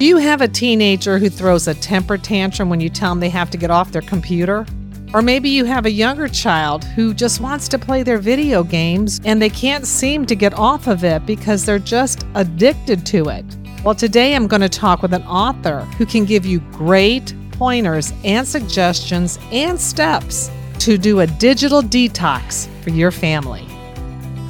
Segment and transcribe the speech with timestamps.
[0.00, 3.28] Do you have a teenager who throws a temper tantrum when you tell them they
[3.28, 4.64] have to get off their computer?
[5.12, 9.20] Or maybe you have a younger child who just wants to play their video games
[9.26, 13.44] and they can't seem to get off of it because they're just addicted to it.
[13.84, 18.14] Well, today I'm going to talk with an author who can give you great pointers
[18.24, 23.69] and suggestions and steps to do a digital detox for your family.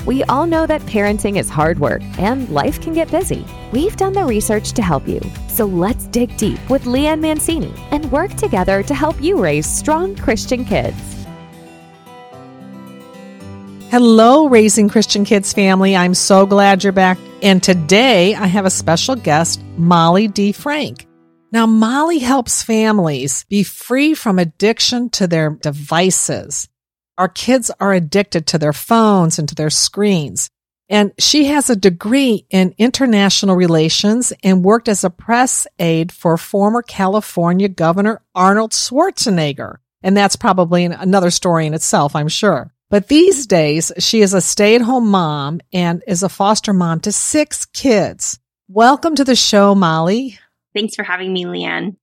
[0.06, 3.44] We all know that parenting is hard work and life can get busy.
[3.72, 5.20] We've done the research to help you.
[5.48, 10.16] So let's dig deep with Leanne Mancini and work together to help you raise strong
[10.16, 10.96] Christian kids.
[13.90, 15.96] Hello, Raising Christian Kids family.
[15.96, 17.18] I'm so glad you're back.
[17.42, 21.06] And today I have a special guest, Molly DeFrank.
[21.52, 26.69] Now, Molly helps families be free from addiction to their devices.
[27.20, 30.48] Our kids are addicted to their phones and to their screens.
[30.88, 36.38] And she has a degree in international relations and worked as a press aide for
[36.38, 39.76] former California Governor Arnold Schwarzenegger.
[40.02, 42.72] And that's probably another story in itself, I'm sure.
[42.88, 47.00] But these days, she is a stay at home mom and is a foster mom
[47.00, 48.40] to six kids.
[48.66, 50.38] Welcome to the show, Molly.
[50.74, 51.96] Thanks for having me, Leanne.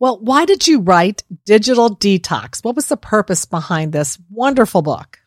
[0.00, 2.64] Well, why did you write Digital Detox?
[2.64, 5.18] What was the purpose behind this wonderful book?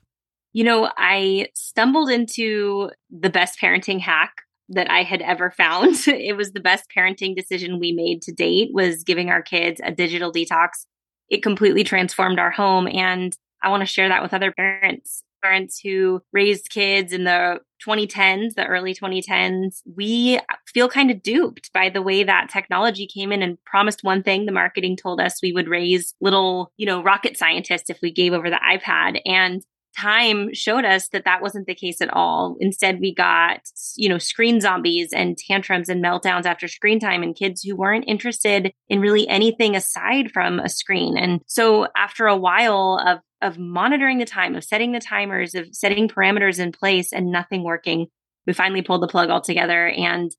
[0.52, 4.34] You know, I stumbled into the best parenting hack
[4.70, 5.96] that I had ever found.
[6.08, 9.92] it was the best parenting decision we made to date was giving our kids a
[9.92, 10.86] digital detox.
[11.30, 15.80] It completely transformed our home and I want to share that with other parents parents
[15.84, 21.90] who raised kids in the 2010s, the early 2010s, we feel kind of duped by
[21.90, 24.46] the way that technology came in and promised one thing.
[24.46, 28.34] The marketing told us we would raise little, you know, rocket scientists if we gave
[28.34, 29.20] over the iPad.
[29.26, 29.64] And
[29.98, 32.56] time showed us that that wasn't the case at all.
[32.60, 33.60] Instead, we got,
[33.96, 38.06] you know, screen zombies and tantrums and meltdowns after screen time and kids who weren't
[38.08, 41.18] interested in really anything aside from a screen.
[41.18, 45.68] And so after a while of of monitoring the time, of setting the timers, of
[45.74, 48.08] setting parameters in place and nothing working,
[48.48, 49.88] we finally pulled the plug altogether.
[49.88, 50.32] And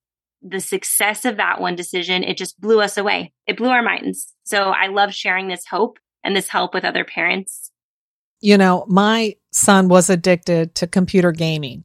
[0.42, 3.32] the success of that one decision, it just blew us away.
[3.46, 4.32] It blew our minds.
[4.44, 7.70] So I love sharing this hope and this help with other parents.
[8.40, 11.84] You know, my son was addicted to computer gaming.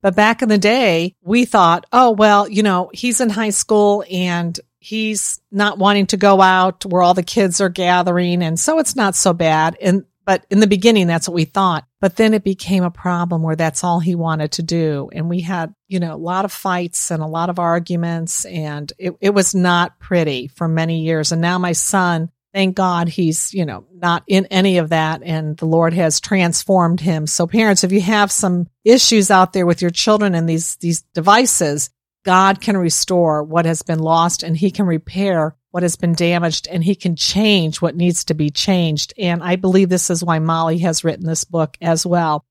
[0.00, 4.04] But back in the day, we thought, oh, well, you know, he's in high school
[4.10, 8.42] and he's not wanting to go out where all the kids are gathering.
[8.42, 9.76] And so it's not so bad.
[9.80, 11.86] And but in the beginning, that's what we thought.
[12.02, 15.08] But then it became a problem where that's all he wanted to do.
[15.10, 18.92] And we had, you know, a lot of fights and a lot of arguments and
[18.98, 21.32] it, it was not pretty for many years.
[21.32, 25.56] And now my son, thank God he's, you know, not in any of that and
[25.56, 27.26] the Lord has transformed him.
[27.26, 31.02] So parents, if you have some issues out there with your children and these, these
[31.14, 31.90] devices,
[32.24, 36.66] God can restore what has been lost and he can repair what has been damaged
[36.66, 39.12] and he can change what needs to be changed.
[39.18, 42.44] And I believe this is why Molly has written this book as well.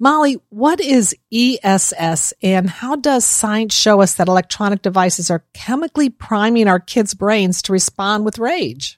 [0.00, 6.08] Molly, what is ESS and how does science show us that electronic devices are chemically
[6.08, 8.97] priming our kids' brains to respond with rage?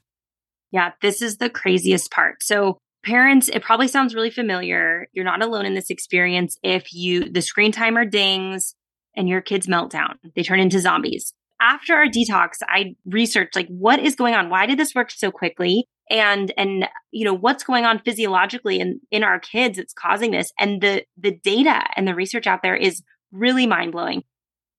[0.72, 2.42] Yeah, this is the craziest part.
[2.42, 5.08] So, parents, it probably sounds really familiar.
[5.12, 8.75] You're not alone in this experience if you the screen timer dings
[9.16, 10.19] and your kids melt down.
[10.36, 14.48] They turn into zombies after our detox, I researched like what is going on?
[14.48, 15.86] Why did this work so quickly?
[16.08, 20.52] And and you know what's going on physiologically in in our kids that's causing this?
[20.58, 24.25] And the the data and the research out there is really mind blowing.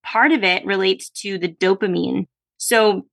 [0.03, 2.25] Part of it relates to the dopamine.
[2.57, 3.03] So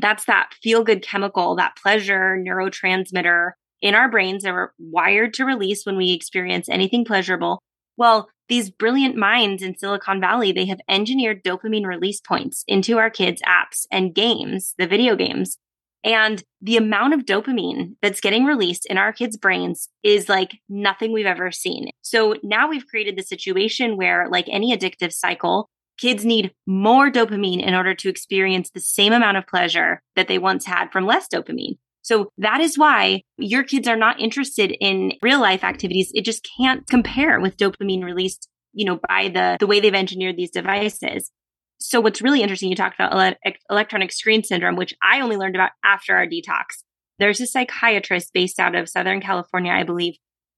[0.00, 5.44] that's that feel good chemical, that pleasure neurotransmitter in our brains that are wired to
[5.44, 7.60] release when we experience anything pleasurable.
[7.96, 13.10] Well, these brilliant minds in Silicon Valley, they have engineered dopamine release points into our
[13.10, 15.58] kids' apps and games, the video games.
[16.04, 21.12] And the amount of dopamine that's getting released in our kids' brains is like nothing
[21.12, 21.90] we've ever seen.
[22.02, 27.62] So now we've created the situation where, like any addictive cycle, kids need more dopamine
[27.62, 31.28] in order to experience the same amount of pleasure that they once had from less
[31.28, 31.78] dopamine.
[32.02, 36.10] So that is why your kids are not interested in real life activities.
[36.14, 40.36] It just can't compare with dopamine released, you know, by the, the way they've engineered
[40.36, 41.30] these devices.
[41.78, 45.54] So what's really interesting, you talked about ele- electronic screen syndrome, which I only learned
[45.54, 46.82] about after our detox.
[47.18, 50.14] There's a psychiatrist based out of Southern California, I believe,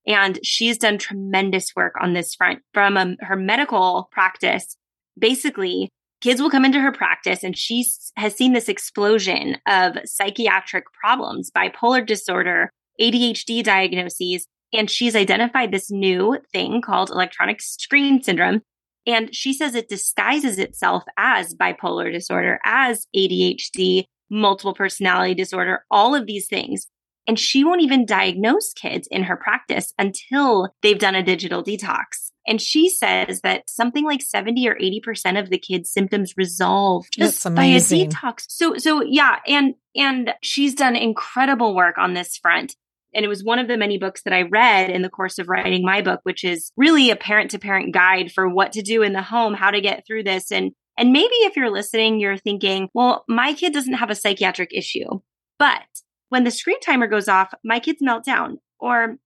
[0.06, 4.76] and she's done tremendous work on this front from um, her medical practice.
[5.19, 5.88] Basically,
[6.20, 7.84] kids will come into her practice and she
[8.16, 12.70] has seen this explosion of psychiatric problems, bipolar disorder,
[13.00, 18.62] ADHD diagnoses, and she's identified this new thing called electronic screen syndrome.
[19.06, 26.14] And she says it disguises itself as bipolar disorder, as ADHD, multiple personality disorder, all
[26.14, 26.87] of these things.
[27.26, 32.24] And she won't even diagnose kids in her practice until they've done a digital detox.
[32.46, 37.43] And she says that something like 70 or 80% of the kids' symptoms resolve just
[37.55, 38.44] by a detox.
[38.49, 39.38] So, so yeah.
[39.46, 42.76] And, and she's done incredible work on this front.
[43.14, 45.49] And it was one of the many books that I read in the course of
[45.49, 49.02] writing my book, which is really a parent to parent guide for what to do
[49.02, 50.50] in the home, how to get through this.
[50.50, 54.70] And, and maybe if you're listening, you're thinking, well, my kid doesn't have a psychiatric
[54.75, 55.20] issue,
[55.58, 55.82] but
[56.29, 59.17] when the screen timer goes off, my kids melt down or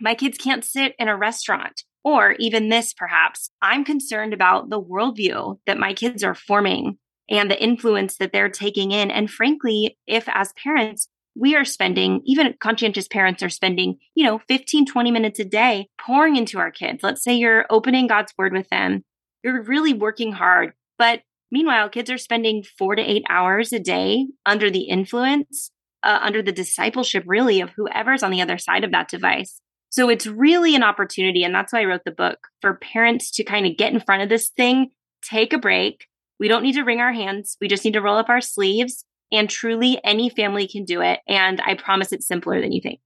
[0.00, 4.80] my kids can't sit in a restaurant or even this, perhaps, I'm concerned about the
[4.80, 6.96] worldview that my kids are forming
[7.28, 9.10] and the influence that they're taking in.
[9.10, 14.40] And frankly, if as parents, we are spending, even conscientious parents are spending, you know,
[14.48, 17.02] 15, 20 minutes a day pouring into our kids.
[17.02, 19.04] Let's say you're opening God's word with them.
[19.44, 20.72] You're really working hard.
[20.96, 21.20] But
[21.52, 25.70] meanwhile, kids are spending four to eight hours a day under the influence,
[26.02, 29.60] uh, under the discipleship, really, of whoever's on the other side of that device.
[29.90, 31.44] So it's really an opportunity.
[31.44, 34.22] And that's why I wrote the book for parents to kind of get in front
[34.22, 34.90] of this thing,
[35.22, 36.06] take a break.
[36.38, 37.56] We don't need to wring our hands.
[37.60, 39.04] We just need to roll up our sleeves.
[39.32, 41.20] And truly, any family can do it.
[41.28, 43.00] And I promise it's simpler than you think.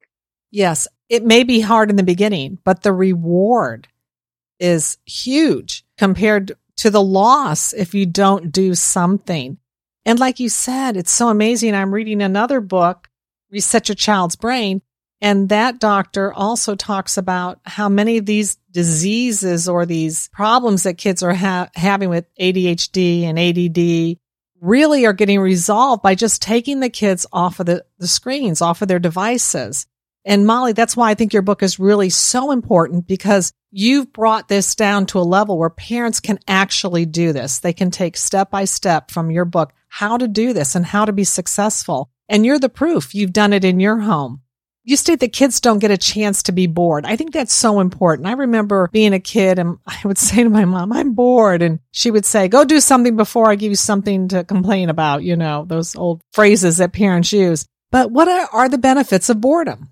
[0.50, 3.88] Yes, it may be hard in the beginning, but the reward
[4.61, 9.58] is huge compared to the loss if you don't do something.
[10.05, 11.75] And like you said, it's so amazing.
[11.75, 13.08] I'm reading another book,
[13.50, 14.82] Reset Your Child's Brain,
[15.23, 20.99] and that doctor also talks about how many of these diseases or these problems that
[20.99, 24.19] kids are ha- having with ADHD and ADD
[24.61, 28.83] really are getting resolved by just taking the kids off of the, the screens, off
[28.83, 29.87] of their devices.
[30.25, 34.49] And Molly, that's why I think your book is really so important because you've brought
[34.49, 37.61] this down to a level where parents can actually do this.
[37.61, 41.05] They can take step by step from your book how to do this and how
[41.05, 42.11] to be successful.
[42.29, 43.15] And you're the proof.
[43.15, 44.43] You've done it in your home
[44.84, 47.05] you state that kids don't get a chance to be bored.
[47.06, 48.26] I think that's so important.
[48.26, 51.62] I remember being a kid and I would say to my mom, I'm bored.
[51.62, 55.23] And she would say, go do something before I give you something to complain about.
[55.23, 57.67] You know, those old phrases that parents use.
[57.90, 59.90] But what are, are the benefits of boredom?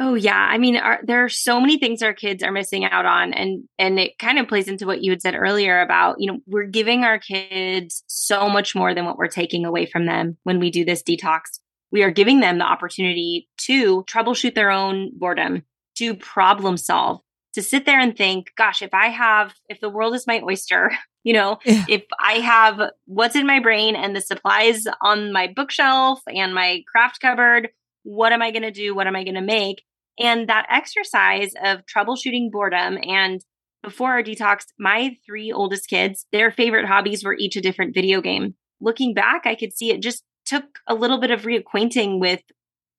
[0.00, 3.04] Oh yeah, I mean, our, there are so many things our kids are missing out
[3.06, 6.32] on, and and it kind of plays into what you had said earlier about you
[6.32, 10.38] know we're giving our kids so much more than what we're taking away from them
[10.42, 11.60] when we do this detox
[11.92, 15.62] we are giving them the opportunity to troubleshoot their own boredom,
[15.96, 17.20] to problem solve,
[17.52, 20.90] to sit there and think, gosh, if I have, if the world is my oyster,
[21.22, 21.84] you know, yeah.
[21.88, 26.82] if I have what's in my brain and the supplies on my bookshelf and my
[26.90, 27.68] craft cupboard,
[28.02, 28.94] what am I going to do?
[28.94, 29.84] What am I going to make?
[30.18, 33.44] And that exercise of troubleshooting boredom and
[33.82, 38.20] before our detox, my three oldest kids, their favorite hobbies were each a different video
[38.20, 38.54] game.
[38.80, 40.22] Looking back, I could see it just
[40.52, 42.42] took a little bit of reacquainting with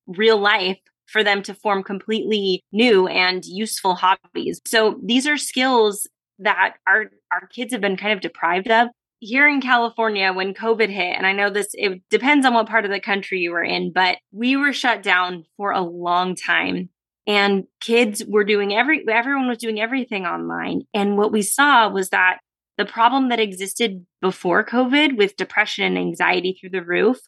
[0.06, 4.60] real life for them to form completely new and useful hobbies.
[4.66, 6.06] So these are skills
[6.40, 8.88] that our our kids have been kind of deprived of.
[9.20, 12.84] Here in California when COVID hit, and I know this it depends on what part
[12.84, 16.90] of the country you were in, but we were shut down for a long time.
[17.26, 20.82] And kids were doing every everyone was doing everything online.
[20.92, 22.38] And what we saw was that
[22.76, 27.20] the problem that existed before COVID with depression and anxiety through the roof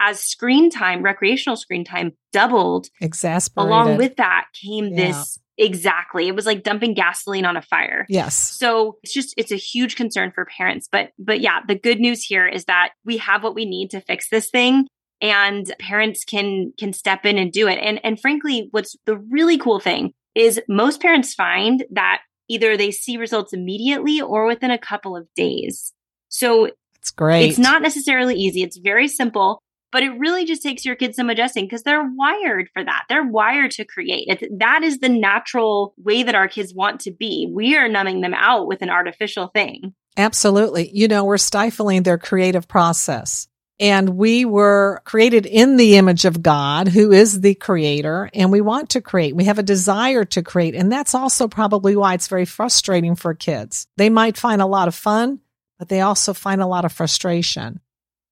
[0.00, 3.68] as screen time, recreational screen time doubled, exasperated.
[3.68, 5.12] Along with that came yeah.
[5.12, 6.26] this exactly.
[6.26, 8.06] It was like dumping gasoline on a fire.
[8.08, 8.34] Yes.
[8.34, 10.88] So it's just it's a huge concern for parents.
[10.90, 14.00] But but yeah, the good news here is that we have what we need to
[14.00, 14.86] fix this thing
[15.20, 17.78] and parents can can step in and do it.
[17.78, 22.90] And and frankly, what's the really cool thing is most parents find that either they
[22.90, 25.92] see results immediately or within a couple of days.
[26.28, 27.48] So it's great.
[27.48, 28.62] It's not necessarily easy.
[28.62, 32.68] It's very simple but it really just takes your kids some adjusting because they're wired
[32.72, 33.04] for that.
[33.08, 34.26] They're wired to create.
[34.28, 37.50] It's, that is the natural way that our kids want to be.
[37.52, 39.94] We are numbing them out with an artificial thing.
[40.16, 40.90] Absolutely.
[40.92, 43.48] You know, we're stifling their creative process.
[43.78, 48.60] And we were created in the image of God, who is the creator, and we
[48.60, 49.34] want to create.
[49.34, 50.74] We have a desire to create.
[50.74, 53.86] And that's also probably why it's very frustrating for kids.
[53.96, 55.40] They might find a lot of fun,
[55.78, 57.80] but they also find a lot of frustration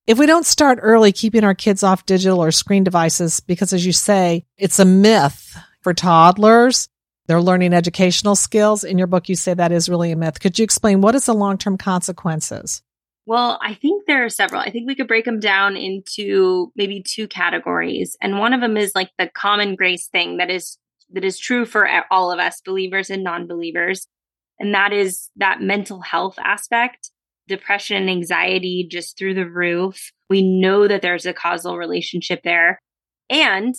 [0.08, 3.84] if we don't start early keeping our kids off digital or screen devices, because as
[3.84, 6.88] you say, it's a myth for toddlers,
[7.26, 8.84] they're learning educational skills.
[8.84, 10.40] In your book, you say that is really a myth.
[10.40, 12.82] Could you explain what is the long term consequences?
[13.26, 14.62] Well, I think there are several.
[14.62, 18.16] I think we could break them down into maybe two categories.
[18.22, 20.78] And one of them is like the common grace thing that is
[21.12, 24.06] that is true for all of us, believers and non-believers.
[24.58, 27.10] And that is that mental health aspect,
[27.48, 30.12] depression and anxiety just through the roof.
[30.30, 32.80] We know that there's a causal relationship there.
[33.28, 33.74] And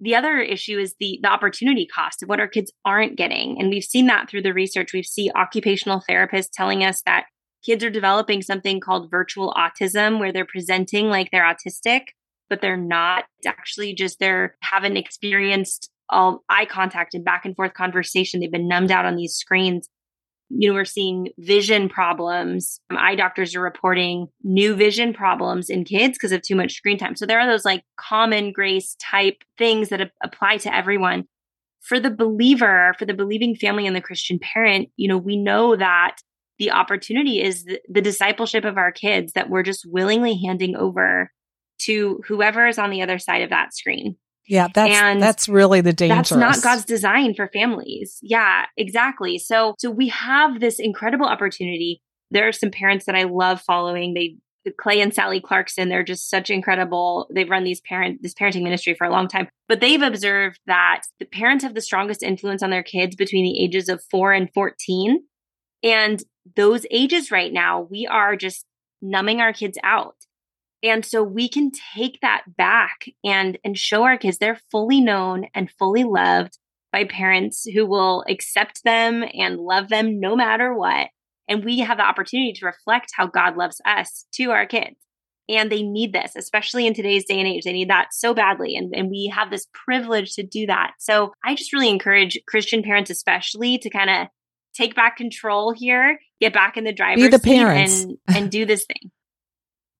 [0.00, 3.56] the other issue is the the opportunity cost of what our kids aren't getting.
[3.58, 4.92] And we've seen that through the research.
[4.92, 7.24] We've seen occupational therapists telling us that
[7.64, 12.08] kids are developing something called virtual autism where they're presenting like they're autistic
[12.48, 13.24] but they're not.
[13.38, 18.40] It's actually just they're haven't experienced all eye contact and back and forth conversation.
[18.40, 19.88] They've been numbed out on these screens
[20.50, 22.80] you know, we're seeing vision problems.
[22.90, 26.98] Um, eye doctors are reporting new vision problems in kids because of too much screen
[26.98, 27.16] time.
[27.16, 31.24] So there are those like common grace type things that apply to everyone.
[31.80, 35.76] For the believer, for the believing family and the Christian parent, you know, we know
[35.76, 36.16] that
[36.58, 41.30] the opportunity is the, the discipleship of our kids that we're just willingly handing over
[41.80, 44.16] to whoever is on the other side of that screen.
[44.46, 46.14] Yeah, that's and that's really the danger.
[46.14, 48.18] That's not God's design for families.
[48.22, 49.38] Yeah, exactly.
[49.38, 52.02] So so we have this incredible opportunity.
[52.30, 54.14] There are some parents that I love following.
[54.14, 54.36] They
[54.78, 57.28] Clay and Sally Clarkson, they're just such incredible.
[57.30, 59.48] They've run these parent this parenting ministry for a long time.
[59.68, 63.62] But they've observed that the parents have the strongest influence on their kids between the
[63.62, 65.22] ages of 4 and 14.
[65.82, 66.22] And
[66.56, 68.64] those ages right now, we are just
[69.02, 70.16] numbing our kids out.
[70.84, 75.46] And so we can take that back and and show our kids they're fully known
[75.54, 76.58] and fully loved
[76.92, 81.08] by parents who will accept them and love them no matter what.
[81.48, 84.96] And we have the opportunity to reflect how God loves us to our kids.
[85.48, 87.64] And they need this, especially in today's day and age.
[87.64, 88.76] They need that so badly.
[88.76, 90.92] And, and we have this privilege to do that.
[90.98, 94.28] So I just really encourage Christian parents, especially, to kind of
[94.74, 98.04] take back control here, get back in the driver's Be the parents.
[98.04, 99.10] and, and do this thing.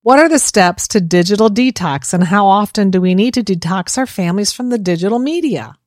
[0.05, 3.97] What are the steps to digital detox and how often do we need to detox
[3.97, 5.79] our families from the digital media?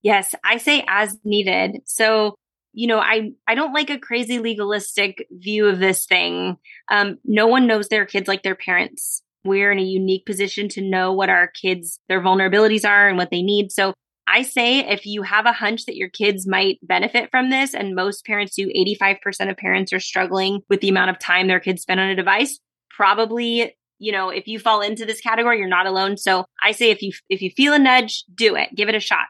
[0.00, 1.82] Yes, I say as needed.
[1.84, 2.36] So,
[2.72, 6.56] you know, I I don't like a crazy legalistic view of this thing.
[6.90, 9.20] Um, no one knows their kids like their parents.
[9.44, 13.30] We're in a unique position to know what our kids their vulnerabilities are and what
[13.30, 13.72] they need.
[13.72, 13.92] So,
[14.26, 17.94] I say if you have a hunch that your kids might benefit from this, and
[17.94, 21.82] most parents do, 85% of parents are struggling with the amount of time their kids
[21.82, 22.58] spend on a device,
[22.90, 26.16] probably you know if you fall into this category you're not alone.
[26.16, 28.70] So i say if you if you feel a nudge do it.
[28.74, 29.28] Give it a shot.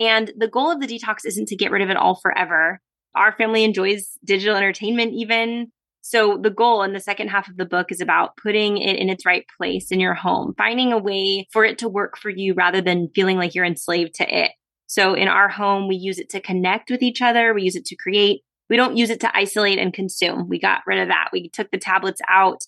[0.00, 2.80] And the goal of the detox isn't to get rid of it all forever.
[3.14, 5.70] Our family enjoys digital entertainment even.
[6.00, 9.08] So the goal in the second half of the book is about putting it in
[9.08, 12.52] its right place in your home finding a way for it to work for you
[12.54, 14.50] rather than feeling like you're enslaved to it.
[14.86, 17.54] So in our home we use it to connect with each other.
[17.54, 18.42] We use it to create.
[18.68, 20.48] We don't use it to isolate and consume.
[20.48, 21.30] We got rid of that.
[21.32, 22.64] We took the tablets out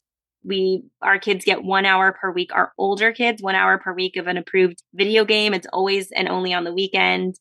[0.47, 2.51] we our kids get one hour per week.
[2.55, 5.53] Our older kids one hour per week of an approved video game.
[5.53, 7.35] It's always and only on the weekend.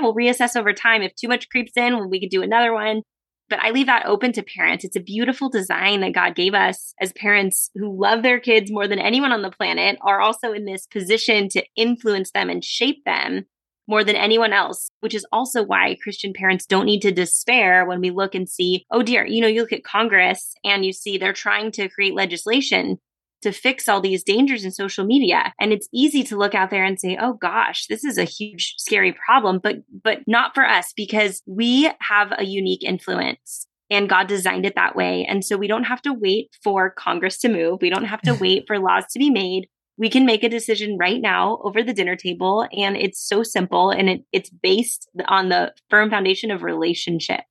[0.00, 3.02] We'll reassess over time if too much creeps in we could do another one.
[3.48, 4.84] But i leave that open to parents.
[4.84, 8.86] It's a beautiful design that god gave us as parents who love their kids more
[8.86, 13.04] than anyone on the planet are also in this position to influence them and shape
[13.04, 13.46] them
[13.90, 18.00] more than anyone else, which is also why Christian parents don't need to despair when
[18.00, 21.18] we look and see, oh dear, you know, you look at Congress and you see
[21.18, 22.98] they're trying to create legislation
[23.42, 25.52] to fix all these dangers in social media.
[25.58, 28.74] And it's easy to look out there and say oh gosh this is a huge
[28.78, 34.28] scary problem but but not for us because we have a unique influence and God
[34.28, 35.26] designed it that way.
[35.28, 37.82] And so we don't have to wait for congress to move.
[37.82, 39.68] We don't have to wait for laws to be made
[40.00, 43.90] we can make a decision right now over the dinner table and it's so simple
[43.90, 47.42] and it, it's based on the firm foundation of relationship.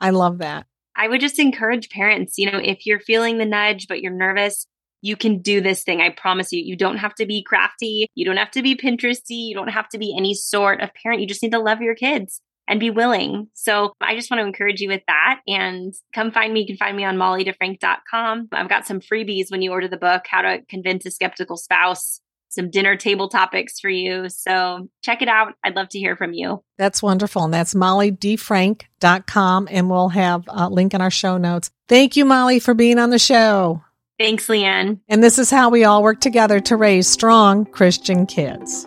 [0.00, 0.66] I love that.
[0.96, 4.66] I would just encourage parents you know if you're feeling the nudge but you're nervous
[5.02, 6.00] you can do this thing.
[6.00, 9.48] I promise you you don't have to be crafty you don't have to be pinteresty
[9.48, 11.20] you don't have to be any sort of parent.
[11.20, 12.40] You just need to love your kids
[12.70, 13.48] and be willing.
[13.52, 16.60] So I just want to encourage you with that and come find me.
[16.60, 18.48] You can find me on mollydefrank.com.
[18.52, 22.20] I've got some freebies when you order the book, How to Convince a Skeptical Spouse,
[22.48, 24.28] some dinner table topics for you.
[24.28, 25.54] So check it out.
[25.64, 26.62] I'd love to hear from you.
[26.78, 27.42] That's wonderful.
[27.42, 29.68] And that's mollydefrank.com.
[29.70, 31.72] And we'll have a link in our show notes.
[31.88, 33.82] Thank you, Molly, for being on the show.
[34.16, 35.00] Thanks, Leanne.
[35.08, 38.86] And this is how we all work together to raise strong Christian kids.